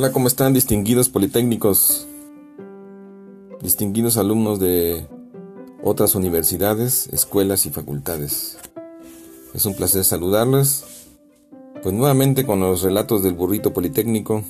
[0.00, 2.08] Hola, ¿cómo están distinguidos politécnicos?
[3.60, 5.06] Distinguidos alumnos de
[5.82, 8.56] otras universidades, escuelas y facultades.
[9.52, 10.86] Es un placer saludarles.
[11.82, 14.42] Pues nuevamente con los relatos del burrito politécnico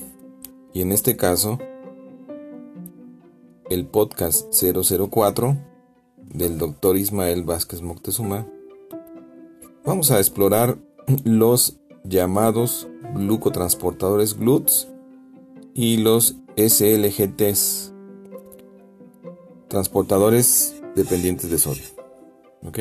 [0.73, 1.59] y en este caso
[3.70, 5.59] el podcast 004
[6.32, 8.46] del doctor Ismael Vázquez Moctezuma.
[9.84, 10.78] Vamos a explorar
[11.24, 14.87] los llamados glucotransportadores GLUTs
[15.80, 17.95] y los SLGTs,
[19.69, 21.84] transportadores dependientes de sodio.
[22.66, 22.80] ¿Ok?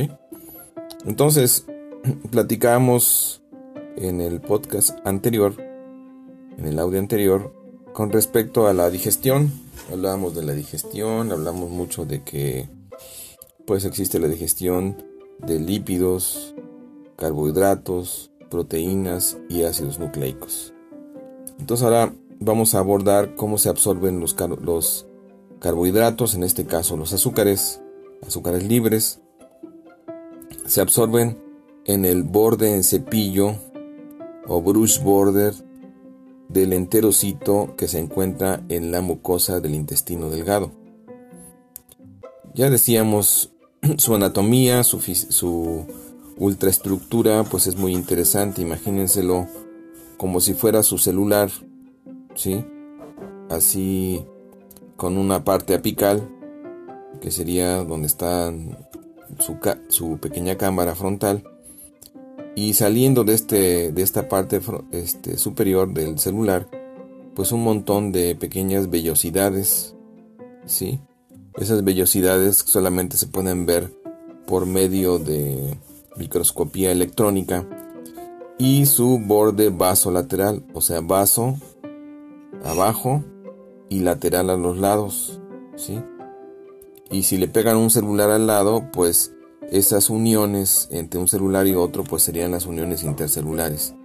[1.05, 1.65] Entonces,
[2.29, 3.41] platicamos
[3.95, 5.55] en el podcast anterior,
[6.57, 7.53] en el audio anterior,
[7.93, 9.49] con respecto a la digestión.
[9.93, 12.67] Hablábamos de la digestión, hablamos mucho de que
[13.65, 14.97] pues existe la digestión
[15.47, 16.53] de lípidos,
[17.15, 20.73] carbohidratos, proteínas y ácidos nucleicos.
[21.59, 25.07] Entonces ahora vamos a abordar cómo se absorben los, los
[25.59, 27.81] carbohidratos, en este caso los azúcares,
[28.25, 29.21] azúcares libres,
[30.65, 31.37] se absorben
[31.85, 33.55] en el borde en cepillo
[34.47, 35.53] o brush border
[36.47, 40.71] del enterocito que se encuentra en la mucosa del intestino delgado.
[42.53, 43.51] Ya decíamos
[43.97, 45.85] su anatomía, su, su
[46.37, 49.47] ultraestructura, pues es muy interesante, imagínenselo
[50.17, 51.49] como si fuera su celular,
[52.35, 52.65] ¿sí?
[53.49, 54.25] Así
[54.95, 56.29] con una parte apical,
[57.21, 58.53] que sería donde está
[59.39, 61.43] su, su pequeña cámara frontal,
[62.55, 64.59] y saliendo de, este, de esta parte
[64.91, 66.67] este, superior del celular,
[67.33, 69.95] pues un montón de pequeñas vellosidades,
[70.65, 70.99] ¿sí?
[71.55, 73.93] Esas vellosidades solamente se pueden ver
[74.45, 75.77] por medio de
[76.17, 77.65] microscopía electrónica
[78.57, 81.57] y su borde vaso lateral, o sea, vaso
[82.63, 83.23] abajo
[83.89, 85.39] y lateral a los lados,
[85.75, 86.01] ¿sí?
[87.11, 89.33] Y si le pegan un celular al lado, pues
[89.71, 93.95] esas uniones entre un celular y otro pues serían las uniones intercelulares.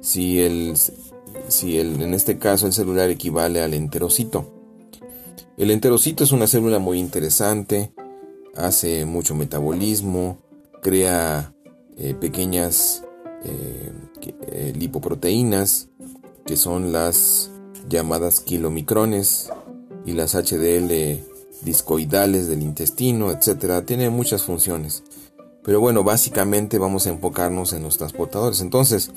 [0.00, 0.74] Si el,
[1.48, 4.54] si el, en este caso el celular equivale al enterocito.
[5.56, 7.92] El enterocito es una célula muy interesante,
[8.56, 10.38] hace mucho metabolismo,
[10.80, 11.52] crea
[11.98, 13.04] eh, pequeñas
[13.44, 15.88] eh, eh, lipoproteínas
[16.46, 17.49] que son las
[17.88, 19.50] llamadas kilomicrones
[20.04, 21.20] y las HDL
[21.62, 23.84] discoidales del intestino, etcétera.
[23.84, 25.02] Tiene muchas funciones.
[25.62, 28.60] Pero bueno, básicamente vamos a enfocarnos en los transportadores.
[28.60, 29.10] Entonces,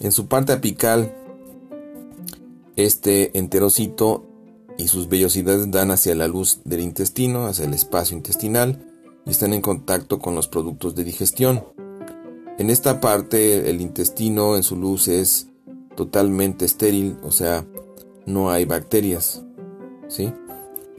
[0.00, 1.14] en su parte apical,
[2.76, 4.24] este enterocito
[4.76, 8.84] y sus vellosidades dan hacia la luz del intestino, hacia el espacio intestinal,
[9.24, 11.64] y están en contacto con los productos de digestión.
[12.58, 15.48] En esta parte, el intestino en su luz es
[15.94, 17.66] totalmente estéril, o sea,
[18.26, 19.42] no hay bacterias.
[20.08, 20.32] ¿Sí?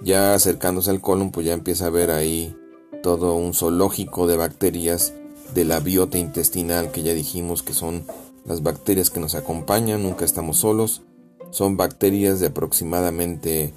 [0.04, 2.56] Ya acercándose al colon, pues ya empieza a ver ahí
[3.04, 5.14] todo un zoológico de bacterias
[5.54, 8.04] de la biota intestinal que ya dijimos que son
[8.46, 11.04] las bacterias que nos acompañan, nunca estamos solos.
[11.52, 13.74] Son bacterias de aproximadamente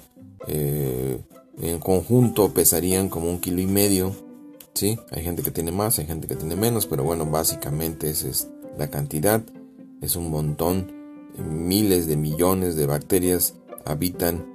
[0.47, 1.21] eh,
[1.61, 4.15] en conjunto pesarían como un kilo y medio.
[4.73, 4.97] ¿sí?
[5.11, 8.47] Hay gente que tiene más, hay gente que tiene menos, pero bueno, básicamente esa es
[8.77, 9.41] la cantidad.
[10.01, 11.00] Es un montón.
[11.37, 13.55] Miles de millones de bacterias
[13.85, 14.45] habitan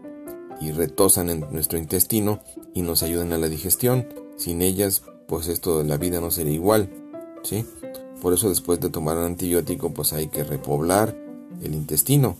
[0.60, 2.40] y retosan en nuestro intestino
[2.74, 4.08] y nos ayudan a la digestión.
[4.36, 6.90] Sin ellas, pues esto de la vida no sería igual,
[7.42, 7.64] ¿sí?
[8.20, 11.16] Por eso después de tomar un antibiótico, pues hay que repoblar
[11.62, 12.36] el intestino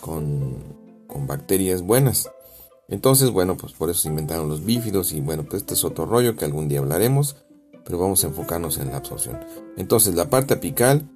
[0.00, 0.56] con,
[1.06, 2.30] con bacterias buenas.
[2.88, 6.06] Entonces, bueno, pues por eso se inventaron los bífidos y bueno, pues este es otro
[6.06, 7.36] rollo que algún día hablaremos,
[7.84, 9.40] pero vamos a enfocarnos en la absorción.
[9.76, 11.08] Entonces, la parte apical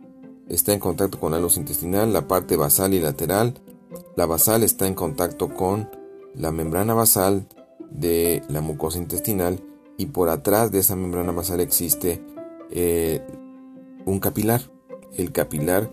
[0.49, 3.55] está en contacto con la luz intestinal, la parte basal y lateral.
[4.17, 5.89] La basal está en contacto con
[6.35, 7.47] la membrana basal
[7.91, 9.61] de la mucosa intestinal
[9.97, 12.23] y por atrás de esa membrana basal existe
[12.71, 13.23] eh,
[14.05, 14.63] un capilar,
[15.17, 15.91] el capilar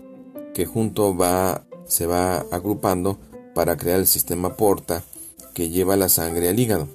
[0.54, 3.18] que junto va se va agrupando
[3.54, 5.02] para crear el sistema porta
[5.54, 6.88] que lleva la sangre al hígado.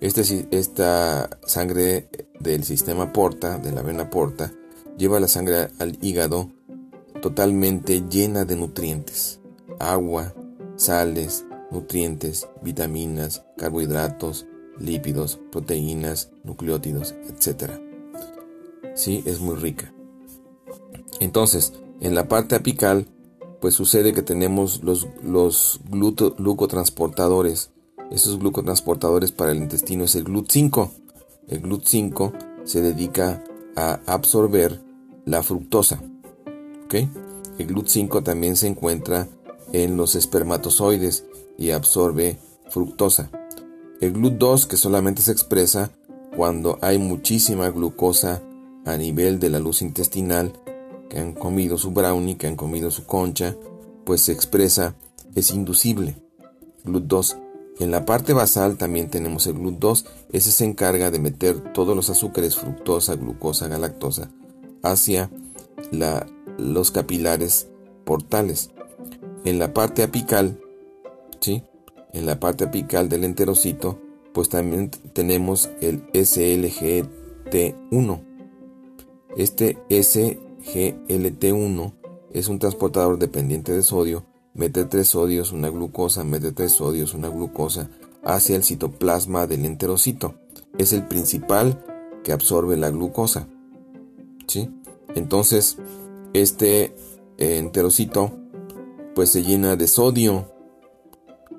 [0.00, 2.08] Este, esta sangre
[2.40, 4.52] del sistema porta, de la vena porta,
[4.98, 6.50] lleva la sangre al hígado
[7.24, 9.40] totalmente llena de nutrientes,
[9.78, 10.34] agua,
[10.76, 14.44] sales, nutrientes, vitaminas, carbohidratos,
[14.78, 17.80] lípidos, proteínas, nucleótidos, etc.
[18.94, 19.94] Sí, es muy rica.
[21.18, 23.06] Entonces, en la parte apical,
[23.58, 25.08] pues sucede que tenemos los,
[25.88, 27.70] glucotransportadores.
[28.10, 30.90] Esos glucotransportadores para el intestino es el GLUT5.
[31.48, 33.42] El GLUT5 se dedica
[33.76, 34.82] a absorber
[35.24, 36.02] la fructosa.
[36.92, 39.28] El GLUT5 también se encuentra
[39.72, 41.24] en los espermatozoides
[41.58, 42.38] y absorbe
[42.70, 43.30] fructosa.
[44.00, 45.90] El GLUT2 que solamente se expresa
[46.36, 48.42] cuando hay muchísima glucosa
[48.84, 50.52] a nivel de la luz intestinal,
[51.08, 53.56] que han comido su brownie, que han comido su concha,
[54.04, 54.94] pues se expresa,
[55.34, 56.16] es inducible.
[56.84, 57.40] GLUT2.
[57.80, 62.10] En la parte basal también tenemos el GLUT2, ese se encarga de meter todos los
[62.10, 64.30] azúcares, fructosa, glucosa, galactosa,
[64.82, 65.30] hacia
[66.58, 67.68] los capilares
[68.04, 68.70] portales.
[69.44, 70.58] En la parte apical,
[71.40, 71.62] ¿sí?
[72.12, 74.00] En la parte apical del enterocito,
[74.32, 78.22] pues también tenemos el SLGT1.
[79.36, 81.92] Este SGLT1
[82.32, 84.24] es un transportador dependiente de sodio,
[84.54, 87.90] mete tres sodios, una glucosa, mete tres sodios, una glucosa,
[88.24, 90.34] hacia el citoplasma del enterocito.
[90.78, 91.84] Es el principal
[92.24, 93.46] que absorbe la glucosa.
[94.46, 94.70] ¿Sí?
[95.14, 95.78] Entonces,
[96.32, 96.94] este
[97.38, 98.32] enterocito
[99.14, 100.54] pues se llena de sodio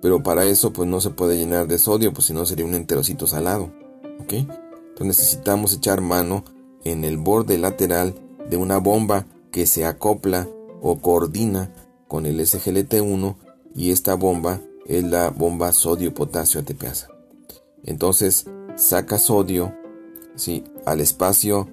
[0.05, 2.75] pero para eso pues no se puede llenar de sodio, pues si no sería un
[2.75, 3.71] enterocito salado.
[4.19, 4.33] ¿Ok?
[4.33, 6.43] Entonces necesitamos echar mano
[6.83, 8.13] en el borde lateral
[8.47, 10.47] de una bomba que se acopla
[10.79, 11.73] o coordina
[12.07, 13.35] con el SGLT1
[13.73, 17.07] y esta bomba es la bomba sodio-potasio ATPasa.
[17.83, 19.73] Entonces saca sodio
[20.35, 20.65] ¿sí?
[20.85, 21.67] al espacio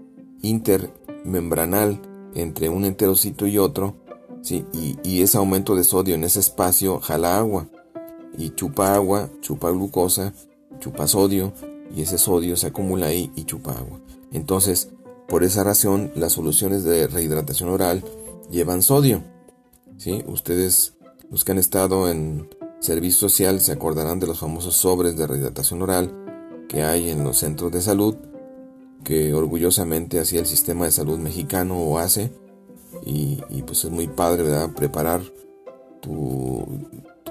[1.24, 2.00] intermembranal
[2.34, 3.94] entre un enterocito y otro
[4.42, 4.64] ¿sí?
[4.72, 7.66] y, y ese aumento de sodio en ese espacio jala agua
[8.36, 10.32] y chupa agua, chupa glucosa,
[10.80, 11.52] chupa sodio
[11.94, 14.00] y ese sodio se acumula ahí y chupa agua.
[14.32, 14.88] Entonces,
[15.28, 18.02] por esa razón, las soluciones de rehidratación oral
[18.50, 19.22] llevan sodio.
[19.98, 20.24] ¿sí?
[20.26, 20.94] Ustedes,
[21.30, 22.48] los que han estado en
[22.80, 26.10] servicio social, se acordarán de los famosos sobres de rehidratación oral
[26.68, 28.16] que hay en los centros de salud,
[29.04, 32.32] que orgullosamente hacía el sistema de salud mexicano o hace.
[33.04, 34.70] Y, pues es muy padre, ¿verdad?
[34.74, 35.22] Preparar
[36.00, 36.64] tu,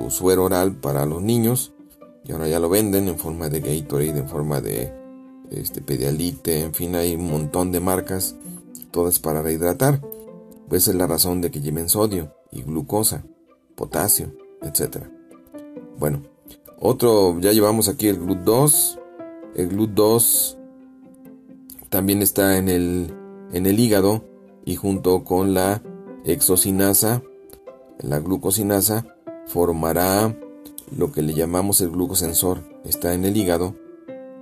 [0.09, 1.73] suero oral para los niños
[2.25, 4.91] y ahora ya lo venden en forma de Gatorade, en forma de
[5.51, 8.35] este, Pedialite, en fin, hay un montón de marcas,
[8.91, 10.01] todas para rehidratar.
[10.67, 13.23] Pues es la razón de que lleven sodio y glucosa,
[13.75, 15.05] potasio, etc.
[15.99, 16.23] Bueno,
[16.79, 18.99] otro, ya llevamos aquí el GLUT2.
[19.55, 20.57] El GLUT2
[21.91, 23.13] también está en el,
[23.51, 24.23] en el hígado
[24.63, 25.83] y junto con la
[26.23, 27.21] exocinasa,
[27.99, 29.05] la glucosinasa,
[29.45, 30.33] formará
[30.95, 32.63] lo que le llamamos el glucosensor.
[32.85, 33.75] Está en el hígado,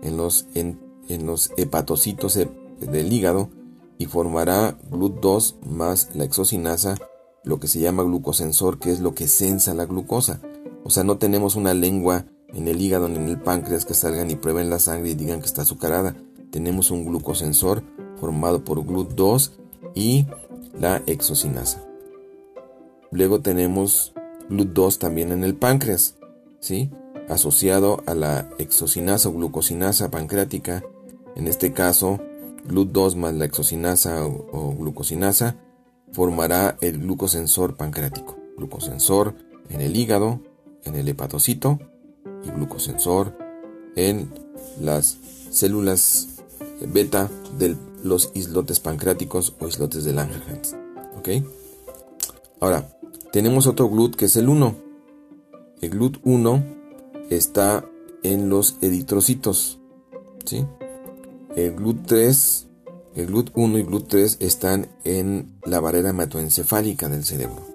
[0.04, 0.80] en los, en,
[1.26, 3.50] los hepatocitos del hígado
[3.98, 6.98] y formará GLUT2 más la exocinasa,
[7.44, 10.40] lo que se llama glucosensor, que es lo que sensa la glucosa.
[10.84, 14.30] O sea, no tenemos una lengua en el hígado ni en el páncreas que salgan
[14.30, 16.16] y prueben la sangre y digan que está azucarada.
[16.52, 17.84] Tenemos un glucosensor
[18.20, 19.52] formado por GLUT2
[19.96, 20.28] y
[20.80, 21.84] la exocinasa.
[23.12, 24.14] Luego tenemos
[24.50, 26.16] GLUT2 también en el páncreas,
[26.60, 26.92] ¿sí?
[27.30, 30.84] asociado a la exocinasa o glucosinasa pancreática,
[31.36, 32.20] en este caso
[32.68, 35.56] GLUT2 más la exocinasa o, glucosinasa,
[36.12, 39.36] formará el glucosensor pancreático, glucosensor
[39.70, 40.42] en el hígado,
[40.84, 41.80] en el hepatocito
[42.44, 43.38] y glucosensor
[43.96, 44.32] en
[44.82, 45.18] las
[45.52, 46.39] células
[46.88, 50.76] beta de los islotes pancreáticos o islotes de Langerhans.
[51.18, 51.30] ¿Ok?
[52.60, 52.90] Ahora,
[53.32, 54.76] tenemos otro GLUT que es el 1.
[55.82, 56.64] El GLUT 1
[57.30, 57.86] está
[58.24, 59.80] en los eritrocitos.
[60.46, 60.66] ¿sí?
[61.56, 62.68] El GLUT 3,
[63.16, 67.66] el GLUT 1 y GLUT 3 están en la barrera hematoencefálica del cerebro.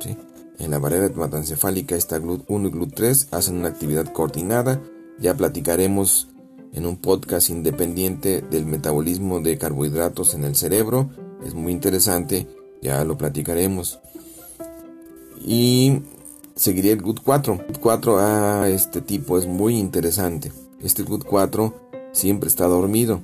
[0.00, 0.16] ¿sí?
[0.58, 4.80] En la barrera hematoencefálica está GLUT 1 y GLUT 3, hacen una actividad coordinada.
[5.18, 6.28] Ya platicaremos
[6.72, 11.10] en un podcast independiente del metabolismo de carbohidratos en el cerebro.
[11.44, 12.46] Es muy interesante,
[12.82, 14.00] ya lo platicaremos.
[15.44, 16.02] Y
[16.54, 17.60] seguiría el GUT 4.
[17.66, 20.52] GUT 4 a este tipo es muy interesante.
[20.80, 21.74] Este GUT 4
[22.12, 23.22] siempre está dormido.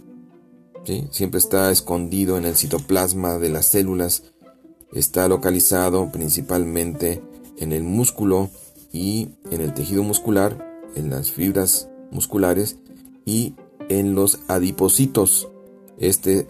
[1.11, 4.23] Siempre está escondido en el citoplasma de las células.
[4.93, 7.23] Está localizado principalmente
[7.59, 8.51] en el músculo
[8.93, 12.79] y en el tejido muscular, en las fibras musculares
[13.27, 13.55] y
[13.91, 15.51] en los adipocitos.
[15.99, 16.49] Este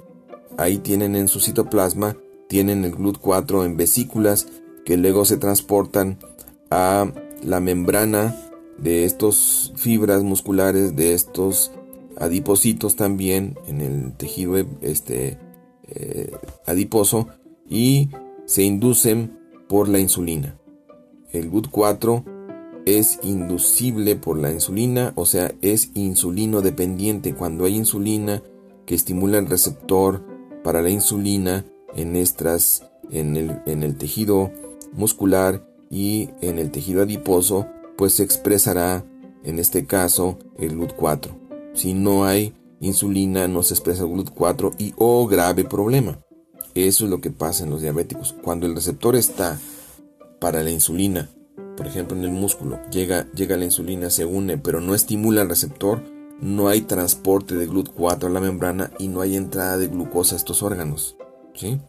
[0.56, 2.16] ahí tienen en su citoplasma,
[2.48, 4.46] tienen el GLUT4 en vesículas
[4.84, 6.18] que luego se transportan
[6.70, 7.10] a
[7.42, 8.36] la membrana
[8.78, 11.72] de estos fibras musculares, de estos
[12.18, 15.38] adipocitos también en el tejido este,
[15.88, 16.30] eh,
[16.66, 17.28] adiposo
[17.68, 18.10] y
[18.46, 20.56] se inducen por la insulina.
[21.32, 22.35] El GUT4
[22.86, 27.34] es inducible por la insulina, o sea, es insulino dependiente.
[27.34, 28.42] Cuando hay insulina
[28.86, 30.24] que estimula el receptor
[30.62, 31.66] para la insulina
[31.96, 34.52] en, en, el, en el tejido
[34.92, 37.66] muscular y en el tejido adiposo,
[37.96, 39.04] pues se expresará
[39.42, 41.30] en este caso el GLUT4.
[41.74, 46.20] Si no hay insulina, no se expresa el GLUT4 y oh grave problema.
[46.76, 48.34] Eso es lo que pasa en los diabéticos.
[48.42, 49.58] Cuando el receptor está
[50.40, 51.30] para la insulina,
[51.76, 55.48] por ejemplo en el músculo, llega, llega la insulina, se une, pero no estimula el
[55.48, 56.02] receptor,
[56.40, 60.38] no hay transporte de GLUT4 a la membrana y no hay entrada de glucosa a
[60.38, 61.16] estos órganos.
[61.54, 61.80] ¿sí?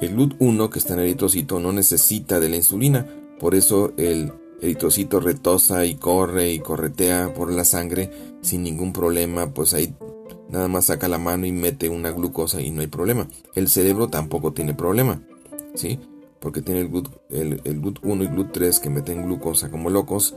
[0.00, 3.06] El GLUT1 que está en el eritrocito no necesita de la insulina,
[3.38, 8.10] por eso el eritrocito retosa y corre y corretea por la sangre
[8.42, 9.94] sin ningún problema, pues ahí
[10.48, 13.28] nada más saca la mano y mete una glucosa y no hay problema.
[13.54, 15.22] El cerebro tampoco tiene problema,
[15.74, 15.98] ¿sí?
[16.40, 17.60] Porque tiene el GLUT, el,
[18.02, 20.36] 1 y GLUT 3 que meten glucosa como locos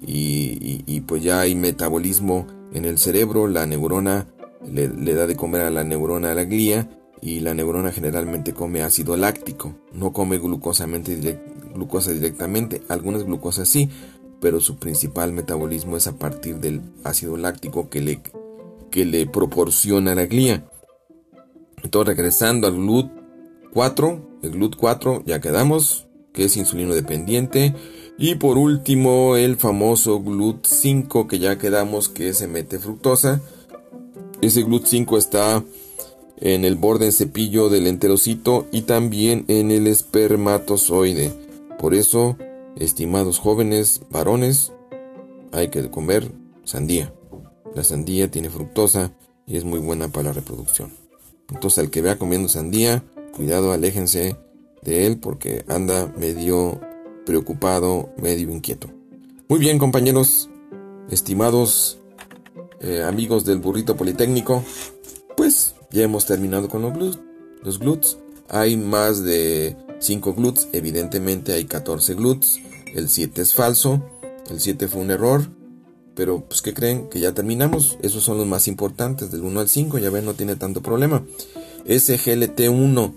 [0.00, 4.26] y, pues ya hay metabolismo en el cerebro, la neurona
[4.66, 6.88] le, da de comer a la neurona la glía
[7.20, 13.90] y la neurona generalmente come ácido láctico, no come glucosa directamente, algunas glucosas sí,
[14.40, 18.20] pero su principal metabolismo es a partir del ácido láctico que le
[18.92, 20.64] que le proporciona la glía.
[21.82, 22.78] Entonces, regresando al
[23.74, 27.74] GLUT4, el GLUT4 ya quedamos, que es insulino dependiente.
[28.18, 33.40] Y por último, el famoso GLUT5, que ya quedamos que se mete fructosa.
[34.40, 35.64] Ese GLUT5 está
[36.38, 41.32] en el borde en cepillo del enterocito y también en el espermatozoide.
[41.78, 42.36] Por eso,
[42.76, 44.72] estimados jóvenes varones,
[45.52, 46.30] hay que comer
[46.64, 47.12] sandía.
[47.74, 49.12] La sandía tiene fructosa
[49.46, 50.92] y es muy buena para la reproducción.
[51.50, 53.02] Entonces al que vea comiendo sandía,
[53.32, 54.36] cuidado, aléjense
[54.82, 56.80] de él porque anda medio
[57.24, 58.88] preocupado, medio inquieto.
[59.48, 60.48] Muy bien compañeros,
[61.10, 61.98] estimados
[62.80, 64.64] eh, amigos del burrito politécnico,
[65.36, 67.20] pues ya hemos terminado con los glutes.
[67.62, 68.18] Los.
[68.48, 72.58] Hay más de 5 glutes, evidentemente hay 14 glutes.
[72.94, 74.02] El 7 es falso,
[74.50, 75.48] el 7 fue un error.
[76.14, 77.08] Pero, pues, ¿qué creen?
[77.08, 77.96] Que ya terminamos.
[78.02, 81.24] Esos son los más importantes, del 1 al 5, ya ven, no tiene tanto problema.
[81.86, 83.14] SGLT1,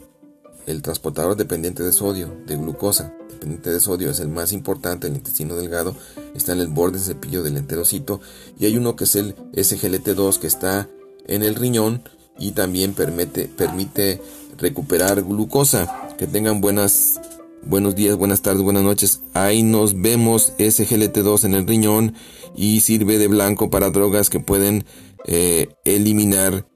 [0.65, 5.15] el transportador dependiente de sodio, de glucosa, dependiente de sodio, es el más importante, el
[5.15, 5.95] intestino delgado,
[6.33, 8.21] está en el borde del cepillo del enterocito.
[8.59, 10.89] Y hay uno que es el SGLT2, que está
[11.27, 12.03] en el riñón
[12.37, 14.21] y también permite, permite
[14.57, 16.09] recuperar glucosa.
[16.17, 17.19] Que tengan buenas
[17.67, 19.21] Buenos días, buenas tardes, buenas noches.
[19.33, 22.13] Ahí nos vemos SGLT2 en el riñón
[22.55, 24.85] y sirve de blanco para drogas que pueden
[25.25, 26.67] eh, eliminar,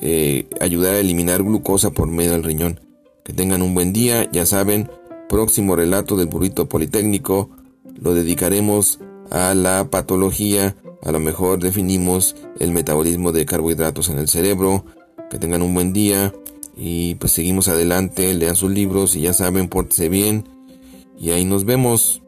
[0.00, 2.80] eh, ayudar a eliminar glucosa por medio del riñón.
[3.24, 4.90] Que tengan un buen día, ya saben,
[5.28, 7.50] próximo relato del burrito politécnico
[8.00, 9.00] lo dedicaremos
[9.30, 14.84] a la patología, a lo mejor definimos el metabolismo de carbohidratos en el cerebro.
[15.30, 16.32] Que tengan un buen día.
[16.76, 20.48] Y pues seguimos adelante, lean sus libros y ya saben, pórtese bien.
[21.18, 22.22] Y ahí nos vemos.